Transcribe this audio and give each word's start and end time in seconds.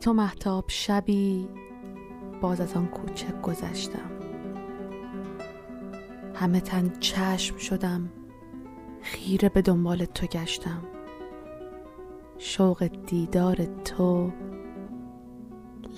تو 0.00 0.12
محتاب 0.12 0.64
شبی 0.68 1.48
باز 2.40 2.60
از 2.60 2.74
آن 2.74 2.86
کوچه 2.86 3.32
گذشتم. 3.42 4.10
همه 6.34 6.60
تن 6.60 6.92
چشم 7.00 7.56
شدم 7.56 8.10
خیره 9.02 9.48
به 9.48 9.62
دنبال 9.62 10.04
تو 10.04 10.26
گشتم. 10.26 10.82
شوق 12.38 12.90
دیدار 13.06 13.56
تو 13.84 14.32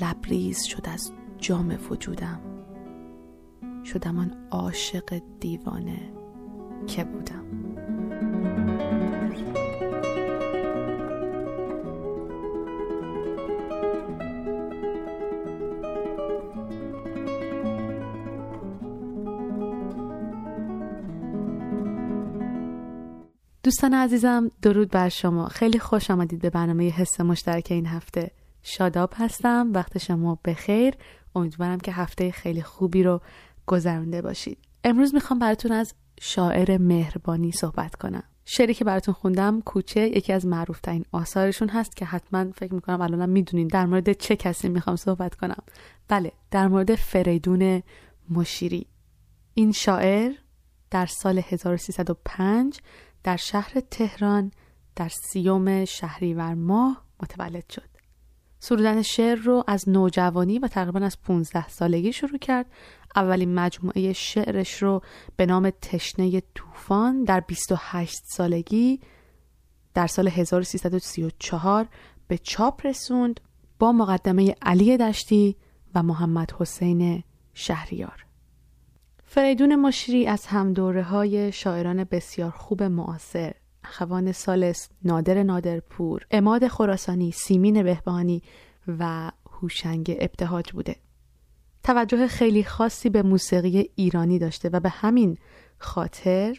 لبریز 0.01 0.63
شد 0.63 0.89
از 0.89 1.13
جام 1.39 1.79
وجودم. 1.91 2.41
شدم 3.85 4.19
آن 4.19 4.49
عاشق 4.51 5.23
دیوانه 5.41 6.13
که 6.87 7.05
بودم. 7.05 7.45
دوستان 23.65 23.95
عزیزم 23.95 24.51
درود 24.63 24.91
بر 24.91 25.09
شما. 25.09 25.49
خیلی 25.49 25.79
خوش 25.79 26.11
آمدید 26.11 26.41
به 26.41 26.51
برنامه 26.51 26.89
حس 26.89 27.21
مشترک 27.21 27.67
این 27.71 27.87
هفته. 27.87 28.31
شاداب 28.63 29.13
هستم 29.17 29.71
وقت 29.75 29.99
شما 29.99 30.39
بخیر. 30.45 30.95
امیدوارم 31.35 31.79
که 31.79 31.93
هفته 31.93 32.31
خیلی 32.31 32.63
خوبی 32.63 33.03
رو 33.03 33.21
گذرونده 33.67 34.23
باشید. 34.23 34.59
امروز 34.85 35.15
می‌خوام 35.15 35.39
براتون 35.39 35.73
از 35.73 35.95
شاعر 36.21 36.79
مهربانی 36.79 37.53
صحبت 37.53 37.95
کنم. 37.95 38.23
شعری 38.45 38.75
که 38.75 38.85
براتون 38.85 39.15
خوندم 39.15 39.61
کوچه 39.61 40.01
یکی 40.01 40.33
از 40.33 40.47
معروف 40.47 40.81
ترین 40.81 41.05
آثارشون 41.13 41.69
هست 41.69 41.97
که 41.97 42.05
حتما 42.05 42.53
فکر 42.53 42.75
می‌کنم 42.75 43.01
الانم 43.01 43.29
می‌دونین 43.29 43.67
در 43.67 43.87
مورد 43.87 44.13
چه 44.13 44.37
کسی 44.37 44.69
می‌خوام 44.69 44.97
صحبت 44.97 45.35
کنم. 45.35 45.63
بله 46.09 46.33
در 46.51 46.69
مورد 46.69 46.95
فریدون 46.95 47.83
مشیری. 48.31 48.87
این 49.55 49.73
شاعر 49.73 50.33
در 50.91 51.07
سال 51.07 51.39
1305 51.39 52.81
در 53.25 53.37
شهر 53.37 53.81
تهران 53.91 54.51
در 54.97 55.09
سیوم 55.09 55.85
شهریور 55.85 56.55
ماه 56.55 57.05
متولد 57.23 57.71
شد. 57.71 57.89
سرودن 58.59 59.03
شعر 59.03 59.39
رو 59.39 59.65
از 59.67 59.89
نوجوانی 59.89 60.59
و 60.59 60.69
تقریبا 60.69 61.01
از 61.01 61.23
15 61.23 61.69
سالگی 61.69 62.13
شروع 62.13 62.39
کرد. 62.39 62.67
اولین 63.17 63.55
مجموعه 63.55 64.13
شعرش 64.13 64.83
رو 64.83 65.03
به 65.37 65.47
نام 65.47 65.71
تشنه 65.71 66.43
طوفان 66.55 67.25
در 67.25 67.41
28 67.41 68.21
سالگی 68.25 69.01
در 69.95 70.07
سال 70.07 70.29
1334 70.29 71.89
به 72.29 72.39
چاپ 72.39 72.87
رسوند 72.87 73.41
با 73.79 73.93
مقدمه 73.93 74.55
علی 74.63 74.97
دشتی 74.97 75.57
و 75.95 76.03
محمد 76.03 76.53
حسین 76.59 77.25
شهریار. 77.55 78.27
فریدون 79.35 79.77
مشری 79.77 80.27
از 80.27 80.47
همدوره 80.47 81.03
های 81.03 81.53
شاعران 81.53 82.05
بسیار 82.05 82.51
خوب 82.51 82.83
معاصر 82.83 83.53
اخوان 83.85 84.33
سالس، 84.33 84.89
نادر 85.05 85.43
نادرپور، 85.43 86.27
اماد 86.31 86.69
خراسانی، 86.69 87.31
سیمین 87.31 87.83
بهبانی 87.83 88.43
و 88.99 89.31
هوشنگ 89.51 90.17
ابتهاج 90.21 90.73
بوده. 90.73 90.97
توجه 91.85 92.27
خیلی 92.27 92.65
خاصی 92.65 93.11
به 93.11 93.23
موسیقی 93.23 93.91
ایرانی 93.95 94.39
داشته 94.39 94.69
و 94.69 94.81
به 94.81 94.89
همین 94.89 95.39
خاطر 95.79 96.59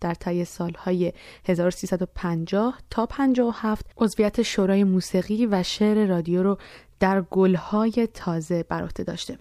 در 0.00 0.14
طی 0.14 0.44
سالهای 0.44 1.12
1350 1.44 2.78
تا 2.90 3.06
57 3.06 3.86
عضویت 3.96 4.42
شورای 4.42 4.84
موسیقی 4.84 5.46
و 5.46 5.62
شعر 5.62 6.06
رادیو 6.06 6.42
رو 6.42 6.58
در 7.00 7.20
گلهای 7.20 8.08
تازه 8.14 8.62
بر 8.62 8.86
داشته. 8.86 9.38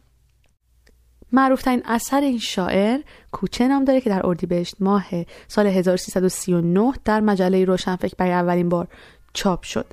معروفترین 1.33 1.81
اثر 1.85 2.21
این 2.21 2.39
شاعر 2.39 2.99
کوچه 3.31 3.67
نام 3.67 3.85
داره 3.85 4.01
که 4.01 4.09
در 4.09 4.25
اردیبهشت 4.25 4.75
ماه 4.79 5.05
سال 5.47 5.67
1339 5.67 6.93
در 7.05 7.19
مجله 7.19 7.65
روشنفکر 7.65 8.15
برای 8.17 8.31
اولین 8.31 8.69
بار 8.69 8.87
چاپ 9.33 9.63
شد. 9.63 9.85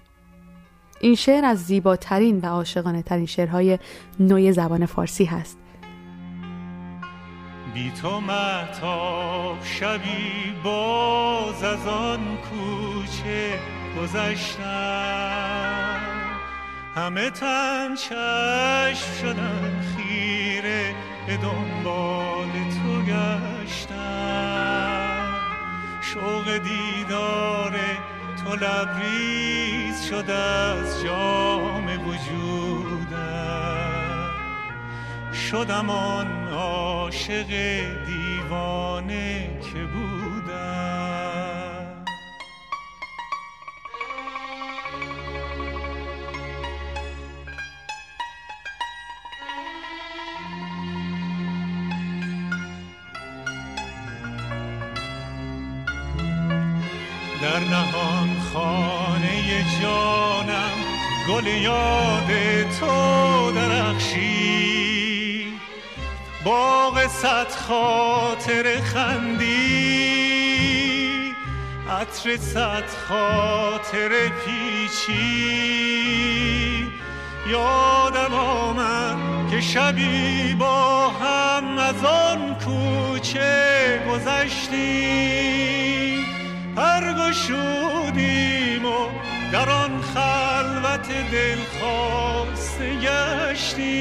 این 1.01 1.15
شعر 1.15 1.45
از 1.45 1.59
زیباترین 1.59 2.39
و 2.39 2.47
عاشقانه 2.47 3.03
ترین 3.03 3.27
شعرهای 3.27 3.79
نوع 4.21 4.53
زبان 4.53 4.87
فارسی 4.87 5.25
هست. 5.25 5.59
بی 7.75 7.93
تو 8.03 8.21
محتاب 8.21 9.65
شبی 9.65 10.55
باز 10.65 11.63
از 11.63 11.87
آن 11.87 12.21
کوچه 12.37 13.59
گذشتم 14.01 15.61
همه 16.95 17.31
تن 17.31 17.95
چشم 17.95 19.13
شدن 19.21 19.81
خیره 19.97 20.95
به 21.27 21.37
دنبال 21.37 22.49
تو 22.53 23.03
گشتم. 23.03 24.01
شوق 26.03 26.59
دیدار 26.59 27.81
تو 28.45 28.55
لبریز 28.57 30.05
شد 30.09 30.31
از 30.31 31.03
جام 31.05 31.87
وجودم. 32.09 33.51
شدم 35.51 35.91
آن 35.91 36.49
عاشق 36.49 37.47
دیوانه 38.07 39.51
که 39.63 39.79
بودم 39.79 40.20
در 57.61 57.67
نهان 57.67 58.31
خانه 58.53 59.65
جانم 59.83 60.79
گل 61.29 61.47
یاد 61.47 62.31
تو 62.81 63.53
درخشی. 63.53 65.47
باغ 66.45 67.07
صد 67.07 67.51
خاطر 67.69 68.81
خندی 68.81 70.21
عطر 72.01 72.37
صد 72.37 72.85
خاطر 73.09 74.09
پیچی. 74.45 75.21
یادم 77.51 78.35
آمد 78.35 79.51
که 79.51 79.61
شبی 79.61 80.55
با 80.59 81.09
هم 81.09 81.79
از 81.79 82.05
آن 82.05 82.57
کوچه 82.65 84.01
گذشتیم 84.09 85.80
پر 86.77 87.33
شدیم 87.33 88.85
و 88.85 89.09
در 89.53 89.71
آن 89.71 90.01
خلوت 90.01 91.09
دل 91.33 91.59
خواسته 91.81 92.97
گشتیم 92.97 94.01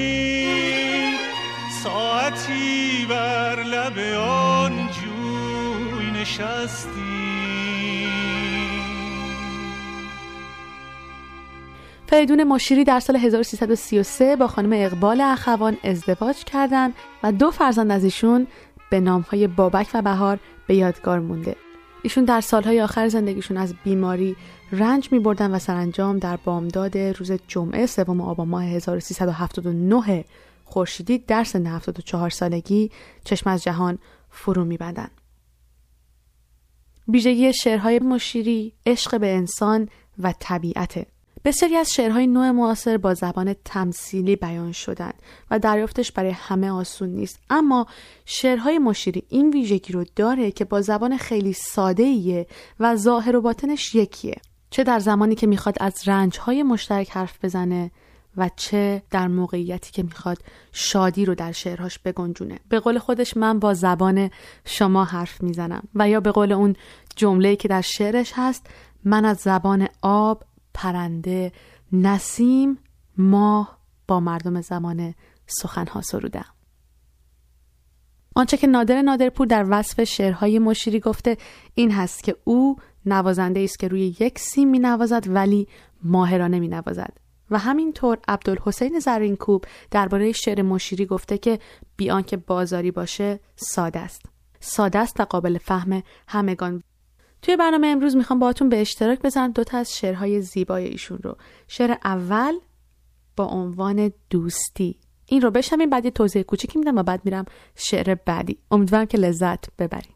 ساعتی 1.84 3.06
بر 3.09 3.63
لب 3.63 4.00
آن 4.19 4.90
جوی 4.91 6.12
نشستیم 6.12 7.19
فریدون 12.07 12.44
مشیری 12.44 12.83
در 12.83 13.00
سال 13.00 13.15
1333 13.15 14.36
با 14.36 14.48
خانم 14.48 14.69
اقبال 14.74 15.22
اخوان 15.22 15.77
ازدواج 15.83 16.44
کردند 16.44 16.94
و 17.24 17.31
دو 17.31 17.51
فرزند 17.51 17.92
از 17.92 18.04
ایشون 18.04 18.48
به 18.89 19.00
نامهای 19.00 19.48
بابک 19.48 19.88
و 19.94 20.01
بهار 20.01 20.39
به 20.68 20.75
یادگار 20.75 21.19
مونده. 21.19 21.69
ایشون 22.04 22.25
در 22.25 22.42
سالهای 22.42 22.81
آخر 22.81 23.07
زندگیشون 23.07 23.57
از 23.57 23.74
بیماری 23.84 24.36
رنج 24.72 25.12
می 25.12 25.19
بردن 25.19 25.51
و 25.51 25.60
سرانجام 25.60 26.19
در 26.19 26.38
بامداد 26.38 26.98
روز 26.98 27.31
جمعه 27.48 27.86
سوم 27.86 28.22
آبان 28.22 28.48
ماه 28.48 28.63
1379 28.63 30.25
خورشیدی 30.66 31.18
در 31.18 31.44
سن 31.44 31.66
74 31.68 32.30
سالگی 32.30 32.92
چشم 33.24 33.50
از 33.50 33.63
جهان 33.63 33.98
فرو 34.30 34.66
می 34.66 34.78
بندن. 34.78 35.07
ویژگی 37.07 37.54
شعرهای 37.54 38.00
مشیری 38.00 38.74
عشق 38.86 39.19
به 39.19 39.36
انسان 39.36 39.90
و 40.19 40.34
طبیعته 40.40 41.06
بسیاری 41.45 41.75
از 41.75 41.94
شعرهای 41.94 42.27
نوع 42.27 42.51
معاصر 42.51 42.97
با 42.97 43.13
زبان 43.13 43.56
تمثیلی 43.65 44.36
بیان 44.36 44.71
شدن 44.71 45.12
و 45.51 45.59
دریافتش 45.59 46.12
برای 46.12 46.31
همه 46.31 46.71
آسون 46.71 47.09
نیست. 47.09 47.39
اما 47.50 47.88
شعرهای 48.25 48.80
مشیری 48.80 49.24
این 49.30 49.50
ویژگی 49.50 49.94
رو 49.94 50.06
داره 50.15 50.51
که 50.51 50.65
با 50.65 50.81
زبان 50.81 51.18
خیلی 51.18 51.53
ساده 51.53 52.03
ایه 52.03 52.47
و 52.80 52.95
ظاهر 52.95 53.36
و 53.36 53.41
باطنش 53.41 53.95
یکیه. 53.95 54.36
چه 54.69 54.83
در 54.83 55.00
زمانی 55.00 55.36
که 55.36 55.47
می‌خواد 55.47 55.75
از 55.80 56.07
رنجهای 56.07 56.63
مشترک 56.63 57.12
حرف 57.12 57.45
بزنه 57.45 57.91
و 58.38 58.50
چه 58.56 59.03
در 59.12 59.27
موقعیتی 59.27 59.91
که 59.91 60.03
می‌خواد 60.03 60.38
شادی 60.71 61.25
رو 61.25 61.36
در 61.36 61.51
شعرهاش 61.51 62.00
بگنجونه. 62.00 62.59
به 62.69 62.80
قول 62.80 63.00
خودش 63.00 63.38
من 63.38 63.59
با 63.59 63.74
زبان 63.74 64.30
شما 64.65 65.03
حرف 65.03 65.41
می‌زنم 65.44 65.83
و 65.95 66.09
یا 66.09 66.19
به 66.19 66.31
قول 66.31 66.51
اون 66.51 66.75
جمله‌ای 67.15 67.56
که 67.56 67.68
در 67.68 67.81
شعرش 67.81 68.31
هست 68.36 68.68
من 69.03 69.25
از 69.25 69.38
زبان 69.38 69.88
آب 70.01 70.44
پرنده 70.80 71.52
نسیم 71.92 72.78
ماه 73.18 73.80
با 74.08 74.20
مردم 74.20 74.62
زمان 74.62 75.14
سخنها 75.48 76.02
سرودم 76.02 76.46
آنچه 78.36 78.58
که 78.58 78.68
نادر 78.68 79.02
نادرپور 79.02 79.48
در 79.48 79.66
وصف 79.70 80.04
شعرهای 80.04 80.60
مشیری 80.60 81.00
گفته 81.00 81.38
این 81.76 81.92
هست 81.92 82.24
که 82.24 82.36
او 82.44 82.76
نوازنده 83.06 83.60
است 83.60 83.80
که 83.80 83.88
روی 83.88 84.16
یک 84.20 84.40
سیم 84.40 84.70
می 84.70 84.80
نوازد 84.80 85.24
ولی 85.28 85.68
ماهرانه 86.04 86.60
می 86.60 86.68
نوازد 86.68 87.18
و 87.52 87.58
همینطور 87.58 88.18
عبدالحسین 88.28 89.00
زرینکوب 89.00 89.66
درباره 89.92 90.32
شعر 90.32 90.62
مشیری 90.62 91.06
گفته 91.06 91.38
که 91.38 91.60
بیان 91.98 92.24
که 92.24 92.38
بازاری 92.38 92.92
باشه 92.92 93.40
ساده 93.56 94.00
است. 94.00 94.22
ساده 94.60 95.00
است 95.00 95.20
و 95.20 95.24
قابل 95.24 95.58
فهم 95.58 96.04
همگان 96.28 96.84
توی 97.41 97.57
برنامه 97.57 97.88
امروز 97.88 98.15
می‌خوام 98.15 98.39
باهاتون 98.39 98.69
به 98.69 98.81
اشتراک 98.81 99.19
بزنم 99.21 99.51
دوتا 99.51 99.77
از 99.77 99.97
شعرهای 99.97 100.41
زیبای 100.41 100.86
ایشون 100.86 101.19
رو. 101.24 101.38
شعر 101.68 101.95
اول 102.03 102.53
با 103.36 103.45
عنوان 103.45 104.12
دوستی. 104.30 105.00
این 105.25 105.41
رو 105.41 105.51
بشنویم 105.51 105.89
بعد 105.89 106.06
یه 106.06 106.12
توضیح 106.12 106.41
کوچیکی 106.41 106.80
میدم 106.80 106.97
و 106.97 107.03
بعد 107.03 107.21
میرم 107.25 107.45
شعر 107.75 108.15
بعدی. 108.15 108.57
امیدوارم 108.71 109.06
که 109.06 109.18
لذت 109.18 109.75
ببرین. 109.77 110.13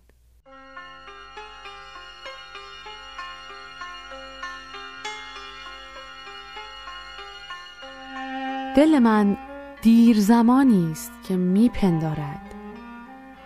دل 8.75 8.99
من 8.99 9.37
دیر 9.81 10.19
زمانی 10.19 10.91
است 10.91 11.11
که 11.27 11.35
میپندارد. 11.35 12.53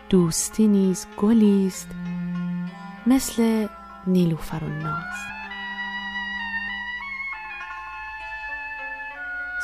دوستی 0.10 0.68
نیز 0.68 1.08
گلی 1.18 1.68
است 1.68 1.88
مثل 3.08 3.68
نیلوفر 4.08 4.64
و 4.64 4.68
ناز 4.68 5.16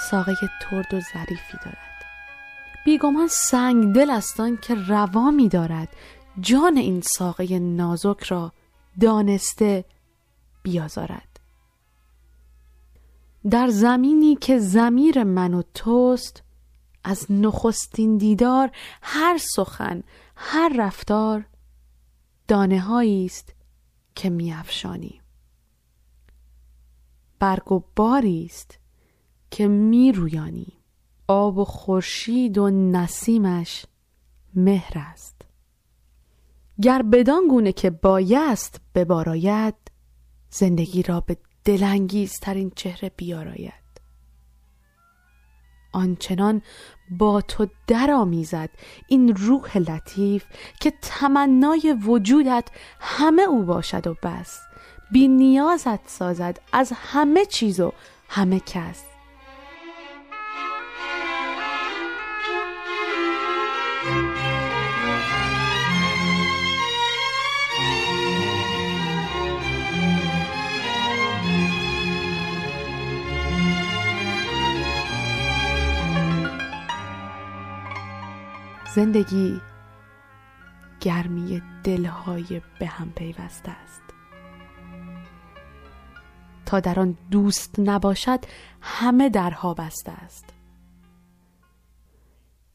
ساقه 0.10 0.34
ترد 0.62 0.94
و 0.94 1.00
ظریفی 1.00 1.58
دارد. 1.66 2.06
بیگمان 2.86 3.28
سنگ 3.28 3.96
دل 3.96 4.10
استان 4.10 4.58
که 4.58 4.76
روا 4.76 5.32
می 5.32 5.50
دارد. 5.50 5.88
جان 6.40 6.78
این 6.78 7.02
ساقه 7.02 7.60
نازک 7.60 8.24
را 8.24 8.52
دانسته 9.02 9.86
بیازارد. 10.64 11.40
در 13.50 13.68
زمینی 13.68 14.36
که 14.36 14.60
زمیر 14.60 15.24
من 15.24 15.54
و 15.54 15.62
توست 15.74 16.44
از 17.04 17.26
نخستین 17.30 18.18
دیدار 18.18 18.72
هر 19.02 19.38
سخن 19.56 20.04
هر 20.36 20.76
رفتار 20.78 21.46
دانه 22.54 22.92
است 22.92 23.54
که 24.16 24.30
میافشانی 24.30 25.22
برگ 27.40 27.72
و 27.72 27.84
باری 27.96 28.46
است 28.46 28.80
که 29.52 29.68
میرویانی 29.68 30.74
آب 31.28 31.58
و 31.58 31.66
خورشید 31.66 32.58
و 32.58 32.70
نسیمش 32.70 33.86
مهر 34.54 34.94
است. 34.96 35.42
گر 36.82 37.02
بدان 37.02 37.48
گونه 37.48 37.72
که 37.72 37.90
بایست 37.90 38.82
بباراید 38.96 39.76
زندگی 40.50 41.04
را 41.04 41.20
به 41.20 41.38
دلانگیزترین 41.66 42.72
چهره 42.76 43.12
بیاراید 43.18 43.83
آنچنان 45.94 46.62
با 47.10 47.42
تو 47.42 47.68
درآمیزد 47.88 48.70
این 49.08 49.36
روح 49.36 49.78
لطیف 49.78 50.46
که 50.80 50.94
تمنای 51.02 51.98
وجودت 52.06 52.68
همه 53.00 53.42
او 53.42 53.64
باشد 53.64 54.08
و 54.08 54.16
بس. 54.24 54.60
بی 55.12 55.28
نیازت 55.28 56.10
سازد 56.10 56.60
از 56.72 56.94
همه 56.96 57.46
چیز 57.46 57.80
و 57.80 57.92
همه 58.30 58.60
کس. 58.60 59.13
زندگی 78.96 79.62
گرمی 81.00 81.62
دلهای 81.84 82.62
به 82.80 82.88
هم 82.88 83.12
پیوسته 83.12 83.72
است. 83.72 84.02
تا 86.66 86.80
در 86.80 87.00
آن 87.00 87.18
دوست 87.32 87.80
نباشد 87.80 88.40
همه 88.82 89.30
درها 89.30 89.74
بسته 89.74 90.12
است. 90.12 90.46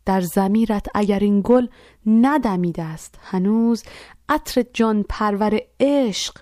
در 0.04 0.20
زمیرت 0.20 0.86
اگر 0.94 1.18
این 1.18 1.40
گل 1.44 1.66
ندمیده 2.06 2.82
است 2.82 3.18
هنوز 3.22 3.84
عطر 4.28 4.64
جان 4.72 5.04
پرور 5.08 5.60
عشق 5.80 6.38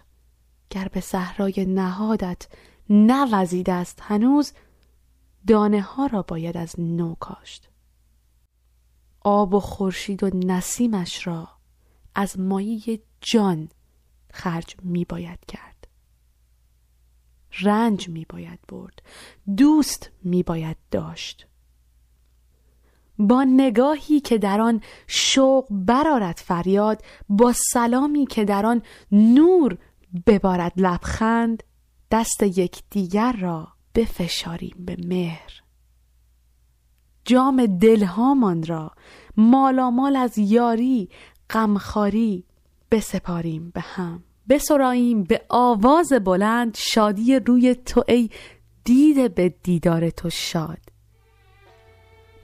گر 0.70 0.88
به 0.92 1.00
صحرای 1.00 1.66
نهادت 1.68 2.48
نوزیده 2.90 3.72
است 3.72 3.98
هنوز 4.02 4.52
دانه 5.46 5.80
ها 5.80 6.06
را 6.06 6.22
باید 6.22 6.56
از 6.56 6.74
نو 6.80 7.14
کاشت. 7.14 7.68
آب 9.28 9.54
و 9.54 9.60
خورشید 9.60 10.24
و 10.24 10.30
نسیمش 10.34 11.26
را 11.26 11.48
از 12.14 12.40
مایه 12.40 13.00
جان 13.20 13.68
خرج 14.32 14.76
می 14.82 15.04
باید 15.04 15.38
کرد. 15.48 15.88
رنج 17.60 18.08
می 18.08 18.26
باید 18.28 18.58
برد. 18.68 19.02
دوست 19.56 20.10
می 20.22 20.42
باید 20.42 20.76
داشت. 20.90 21.46
با 23.18 23.44
نگاهی 23.44 24.20
که 24.20 24.38
در 24.38 24.60
آن 24.60 24.80
شوق 25.06 25.66
برارد 25.70 26.36
فریاد 26.36 27.02
با 27.28 27.52
سلامی 27.72 28.26
که 28.26 28.44
در 28.44 28.66
آن 28.66 28.82
نور 29.12 29.78
ببارد 30.26 30.72
لبخند 30.76 31.62
دست 32.10 32.42
یکدیگر 32.42 33.32
را 33.32 33.68
بفشاریم 33.94 34.76
به 34.78 34.96
مهر. 35.04 35.65
جام 37.26 37.66
دلهامان 37.66 38.62
را 38.62 38.92
مالامال 39.36 40.16
از 40.16 40.38
یاری 40.38 41.08
غمخواری 41.50 42.44
بسپاریم 42.90 43.70
به 43.74 43.80
هم. 43.80 44.22
بسراییم 44.48 45.24
به 45.24 45.42
آواز 45.48 46.12
بلند 46.12 46.76
شادی 46.76 47.38
روی 47.38 47.74
تو 47.74 48.04
ای 48.08 48.30
دیده 48.84 49.28
به 49.28 49.48
دیدار 49.48 50.10
تو 50.10 50.30
شاد. 50.30 50.78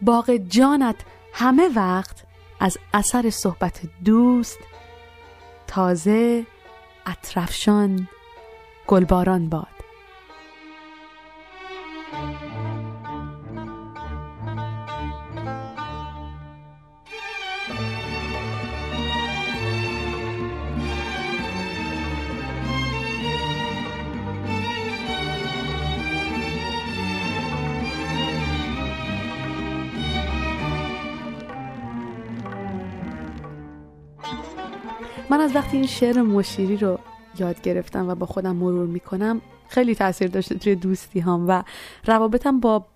باغ 0.03 0.31
جانت 0.31 0.97
همه 1.33 1.69
وقت 1.77 2.25
از 2.61 2.79
اثر 2.95 3.31
صحبت 3.31 3.81
دوست 4.05 4.59
تازه 5.67 6.47
اطرفشان 7.07 8.09
گلباران 8.87 9.49
باد. 9.49 9.82
من 35.33 35.41
از 35.41 35.55
وقتی 35.55 35.77
این 35.77 35.87
شعر 35.87 36.23
مشیری 36.23 36.77
رو 36.77 36.99
یاد 37.39 37.63
گرفتم 37.63 38.09
و 38.09 38.15
با 38.15 38.27
خودم 38.27 38.57
مرور 38.57 38.87
می‌کنم 38.87 39.41
خیلی 39.69 39.95
تاثیر 39.95 40.29
داشته 40.29 40.55
توی 40.55 40.75
دوستی 40.75 41.21
هم 41.21 41.49
و 41.49 41.63
روابطم 42.05 42.61
با 42.61 42.87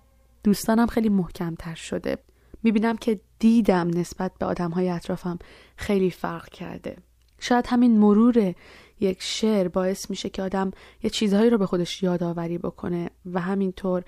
دوستانم 0.43 0.87
خیلی 0.87 1.09
محکمتر 1.09 1.75
شده. 1.75 2.17
می‌بینم 2.63 2.97
که 2.97 3.19
دیدم 3.39 3.87
نسبت 3.87 4.31
به 4.39 4.45
آدم 4.45 4.71
های 4.71 4.89
اطرافم 4.89 5.39
خیلی 5.75 6.11
فرق 6.11 6.49
کرده. 6.49 6.97
شاید 7.39 7.67
همین 7.67 7.99
مرور 7.99 8.53
یک 8.99 9.17
شعر 9.21 9.67
باعث 9.67 10.09
میشه 10.09 10.29
که 10.29 10.41
آدم 10.41 10.71
یه 11.03 11.09
چیزهایی 11.09 11.49
رو 11.49 11.57
به 11.57 11.65
خودش 11.65 12.03
یادآوری 12.03 12.57
بکنه 12.57 13.09
و 13.25 13.41
همینطور 13.41 14.03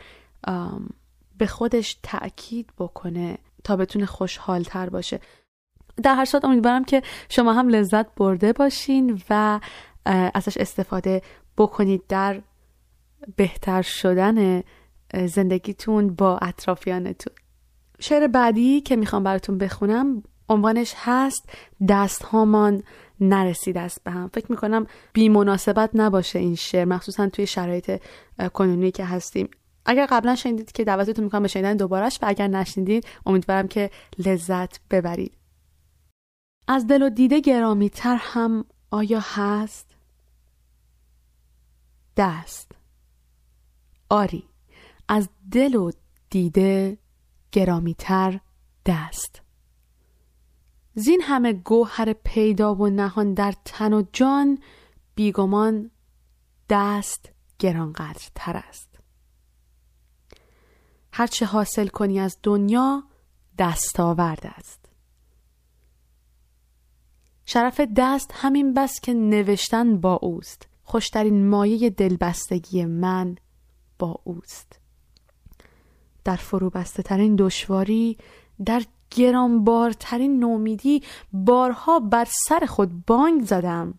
به 1.37 1.47
خودش 1.47 1.97
تأکید 2.03 2.69
بکنه 2.77 3.37
تا 3.63 3.75
بتونه 3.75 4.05
خوشحالتر 4.05 4.89
باشه. 4.89 5.19
در 5.99 6.15
هر 6.15 6.25
صورت 6.25 6.45
امیدوارم 6.45 6.85
که 6.85 7.01
شما 7.29 7.53
هم 7.53 7.69
لذت 7.69 8.15
برده 8.15 8.53
باشین 8.53 9.21
و 9.29 9.59
ازش 10.05 10.57
استفاده 10.57 11.21
بکنید 11.57 12.01
در 12.09 12.41
بهتر 13.35 13.81
شدن 13.81 14.63
زندگیتون 15.25 16.15
با 16.15 16.37
اطرافیانتون. 16.37 17.33
شعر 17.99 18.27
بعدی 18.27 18.81
که 18.81 18.95
می‌خوام 18.95 19.23
براتون 19.23 19.57
بخونم 19.57 20.23
عنوانش 20.49 20.93
هست 20.97 21.49
دست 21.89 22.23
هامان 22.23 22.83
نرسیده 23.19 23.79
است 23.79 24.03
به 24.03 24.11
هم. 24.11 24.29
فکر 24.33 24.45
می‌کنم 24.49 24.87
بی 25.13 25.29
مناسبت 25.29 25.89
نباشه 25.93 26.39
این 26.39 26.55
شعر 26.55 26.85
مخصوصا 26.85 27.29
توی 27.29 27.47
شرایط 27.47 28.01
کنونی 28.53 28.91
که 28.91 29.05
هستیم. 29.05 29.49
اگر 29.85 30.05
قبلا 30.05 30.35
شنیدید 30.35 30.71
که 30.71 30.83
دعوتتون 30.83 31.23
می‌کنم 31.23 31.41
به 31.41 31.47
شنیدن 31.47 31.77
دوبارش 31.77 32.19
و 32.21 32.25
اگر 32.27 32.47
نشنیدید 32.47 33.05
امیدوارم 33.25 33.67
که 33.67 33.89
لذت 34.17 34.79
ببرید. 34.91 35.33
از 36.71 36.87
دل 36.87 37.01
و 37.01 37.09
دیده 37.09 37.39
گرامی 37.39 37.89
تر 37.89 38.17
هم 38.19 38.65
آیا 38.91 39.19
هست؟ 39.23 39.95
دست. 42.17 42.71
آری 44.09 44.49
از 45.07 45.29
دل 45.51 45.75
و 45.75 45.91
دیده 46.29 46.97
گرامی 47.51 47.93
تر 47.93 48.39
دست. 48.85 49.41
زین 50.95 51.21
همه 51.23 51.53
گوهر 51.53 52.13
پیدا 52.13 52.75
و 52.75 52.87
نهان 52.87 53.33
در 53.33 53.53
تن 53.65 53.93
و 53.93 54.03
جان 54.13 54.57
بیگمان 55.15 55.91
دست 56.69 57.29
گرانقدر 57.59 58.29
تر 58.35 58.57
است. 58.57 58.99
هرچه 61.13 61.45
حاصل 61.45 61.87
کنی 61.87 62.19
از 62.19 62.37
دنیا 62.43 63.03
دستاورد 63.57 64.41
است. 64.43 64.88
شرف 67.51 67.81
دست 67.95 68.31
همین 68.33 68.73
بس 68.73 68.99
که 68.99 69.13
نوشتن 69.13 69.97
با 70.01 70.13
اوست. 70.13 70.67
خوشترین 70.83 71.47
مایه 71.47 71.89
دلبستگی 71.89 72.85
من 72.85 73.35
با 73.99 74.21
اوست. 74.23 74.79
در 76.23 76.35
فروبسته 76.35 77.03
ترین 77.03 77.35
دشواری 77.35 78.17
در 78.65 78.83
گرانبارترین 79.11 80.39
نومیدی 80.39 81.03
بارها 81.33 81.99
بر 81.99 82.27
سر 82.47 82.65
خود 82.65 83.05
بانگ 83.05 83.43
زدم. 83.43 83.93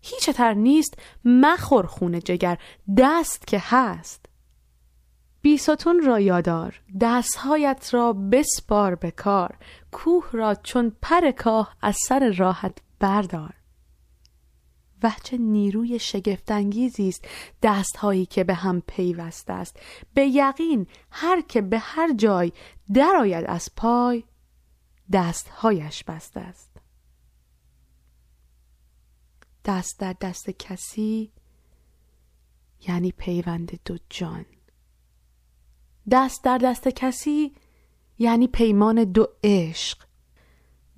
هیچ 0.00 0.30
تر 0.30 0.54
نیست 0.54 0.98
مخور 1.24 1.86
خون 1.86 2.20
جگر 2.20 2.58
دست 2.98 3.46
که 3.46 3.62
هست. 3.62 4.26
بیستون 5.40 6.02
را 6.02 6.20
یادار 6.20 6.80
دستهایت 7.00 7.88
را 7.92 8.12
بسپار 8.12 8.94
به 8.94 9.10
کار. 9.10 9.56
کوه 9.92 10.24
را 10.32 10.54
چون 10.54 10.96
پر 11.02 11.30
کاه 11.30 11.76
از 11.82 11.96
سر 12.08 12.34
راحت 12.38 12.78
بردار. 13.02 13.54
و 15.02 15.12
چه 15.24 15.36
نیروی 15.36 15.98
شگفتانگیزی 15.98 17.08
است 17.08 17.28
دستهایی 17.62 18.26
که 18.26 18.44
به 18.44 18.54
هم 18.54 18.80
پیوسته 18.80 19.52
است. 19.52 19.80
به 20.14 20.26
یقین 20.26 20.86
هر 21.10 21.40
که 21.40 21.60
به 21.60 21.78
هر 21.78 22.12
جای 22.12 22.52
درآید 22.94 23.44
از 23.48 23.68
پای 23.76 24.24
دستهایش 25.12 26.04
بسته 26.04 26.40
است. 26.40 26.70
دست 29.64 30.00
در 30.00 30.16
دست 30.20 30.50
کسی 30.50 31.32
یعنی 32.88 33.12
پیوند 33.12 33.80
دو 33.84 33.98
جان. 34.10 34.46
دست 36.10 36.44
در 36.44 36.58
دست 36.58 36.88
کسی 36.88 37.54
یعنی 38.18 38.46
پیمان 38.46 39.04
دو 39.04 39.28
عشق. 39.44 40.11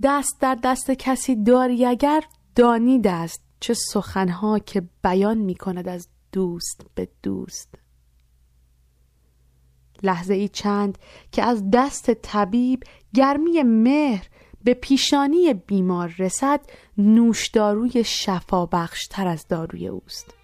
دست 0.02 0.40
در 0.40 0.58
دست 0.64 0.90
کسی 0.90 1.36
داری 1.36 1.86
اگر 1.86 2.24
دانی 2.54 3.00
دست 3.00 3.42
چه 3.60 3.74
سخنها 3.74 4.58
که 4.58 4.82
بیان 5.02 5.38
می 5.38 5.54
کند 5.54 5.88
از 5.88 6.08
دوست 6.32 6.86
به 6.94 7.08
دوست. 7.22 7.74
لحظه 10.02 10.34
ای 10.34 10.48
چند 10.48 10.98
که 11.32 11.42
از 11.42 11.70
دست 11.72 12.10
طبیب 12.10 12.82
گرمی 13.14 13.62
مهر 13.62 14.28
به 14.64 14.74
پیشانی 14.74 15.54
بیمار 15.54 16.14
رسد 16.18 16.60
نوشداروی 16.98 18.04
شفا 18.04 18.66
بخشتر 18.66 19.26
از 19.26 19.48
داروی 19.48 19.88
اوست. 19.88 20.34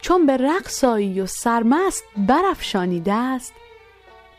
چون 0.00 0.26
به 0.26 0.36
رقصایی 0.36 1.20
و 1.20 1.26
سرمست 1.26 2.04
برافشانیده 2.16 3.12
است 3.12 3.52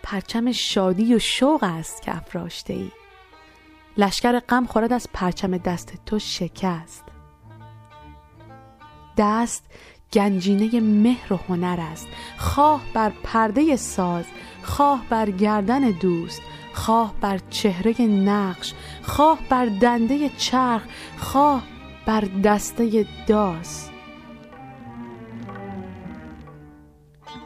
پرچم 0.03 0.51
شادی 0.51 1.15
و 1.15 1.19
شوق 1.19 1.63
است 1.63 2.01
که 2.01 2.15
افراشته 2.17 2.73
ای. 2.73 2.91
لشکر 3.97 4.39
غم 4.39 4.65
خورد 4.65 4.93
از 4.93 5.07
پرچم 5.13 5.57
دست 5.57 5.93
تو 6.05 6.19
شکست. 6.19 7.03
دست 9.17 9.63
گنجینه 10.13 10.79
مهر 10.79 11.33
و 11.33 11.39
هنر 11.49 11.79
است. 11.91 12.07
خواه 12.37 12.81
بر 12.93 13.11
پرده 13.23 13.75
ساز 13.75 14.25
خواه 14.63 15.05
بر 15.09 15.31
گردن 15.31 15.81
دوست 15.91 16.41
خواه 16.73 17.13
بر 17.21 17.39
چهره 17.49 18.01
نقش 18.01 18.73
خواه 19.03 19.39
بر 19.49 19.65
دنده 19.65 20.29
چرخ 20.29 20.83
خواه 21.17 21.63
بر 22.05 22.21
دسته 22.21 23.05
داس. 23.27 23.89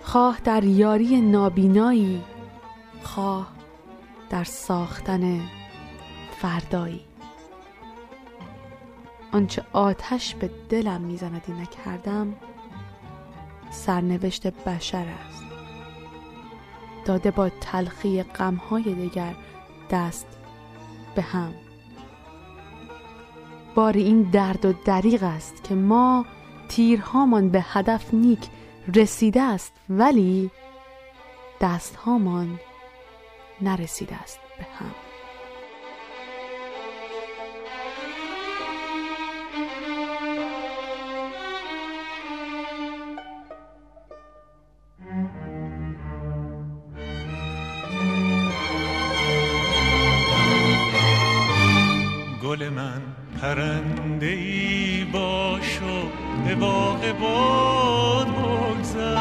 خواه 0.04 0.40
در 0.44 0.64
یاری 0.64 1.22
نابینایی 1.22 2.22
خواه 3.04 3.48
در 4.30 4.44
ساختن 4.44 5.42
فردایی. 6.42 7.02
آنچه 9.32 9.64
آتش 9.74 10.36
به 10.36 10.50
دلم 10.70 11.02
می‌زند 11.02 11.42
نکردم 11.62 12.36
سرنوشت 13.72 14.48
بشر 14.48 15.06
است. 15.28 15.44
داده 17.06 17.32
با 17.32 17.50
تلخی 17.50 18.24
غمهای 18.24 18.84
دیگر 18.84 19.36
دست 19.92 20.28
به 21.16 21.22
هم. 21.22 21.54
بار 23.76 23.94
این 23.94 24.22
درد 24.22 24.66
و 24.66 24.74
دریغ 24.86 25.24
است 25.24 25.64
که 25.64 25.76
ما 25.76 26.26
تیرهامان 26.70 27.50
به 27.50 27.66
هدف 27.68 28.14
نیک 28.14 28.50
رسیده 28.96 29.42
است 29.42 29.74
ولی 29.90 30.52
دستهامان 31.62 32.60
نرسیده 33.62 34.16
است 34.16 34.40
به 34.58 34.64
هم. 34.64 35.11
پرنده 53.56 54.26
ای 54.26 55.04
باش 55.04 55.82
و 55.82 56.08
به 56.48 56.56
باغ 56.56 57.12
باد 57.22 58.28
بگذر. 58.28 59.16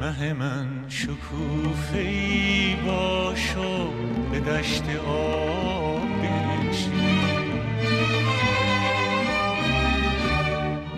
مه 0.00 0.32
من 0.32 0.66
شکوفه 0.88 1.98
ای 1.98 2.76
باش 2.86 3.56
و 3.56 3.90
به 4.32 4.40
دشت 4.40 4.84
آب 5.06 6.02
بنشین. 6.22 6.92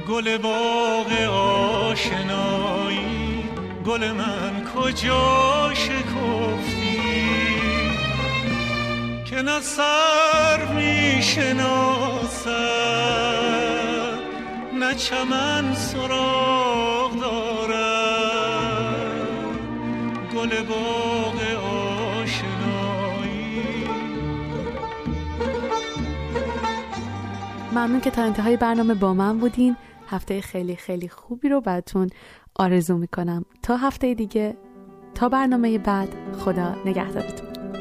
گل 0.08 0.38
باغ 0.38 1.12
آشنایی 1.90 3.44
گل 3.86 4.12
من 4.12 4.64
کجا 4.74 5.70
شکفتی 5.74 6.81
که 9.42 9.60
سر 9.60 10.74
می 10.74 11.20
نه 14.78 14.94
چمن 14.94 15.74
سراغ 15.74 17.20
دارد. 17.20 17.76
گل 20.34 20.62
باغ 20.62 21.36
آشنایی. 22.20 23.62
ممنون 27.72 28.00
که 28.00 28.10
تا 28.10 28.22
انتهای 28.22 28.56
برنامه 28.56 28.94
با 28.94 29.14
من 29.14 29.38
بودین. 29.38 29.76
هفته 30.10 30.40
خیلی 30.40 30.76
خیلی 30.76 31.08
خوبی 31.08 31.48
رو 31.48 31.60
براتون 31.60 32.10
آرزو 32.54 32.96
می‌کنم. 32.96 33.44
تا 33.62 33.76
هفته 33.76 34.14
دیگه 34.14 34.56
تا 35.14 35.28
برنامه 35.28 35.78
بعد 35.78 36.08
خدا 36.38 36.74
نگهدارتون. 36.84 37.71